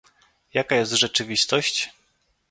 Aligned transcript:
Jaka 0.53 0.75
jest 0.75 0.91
rzeczywistość? 0.91 1.89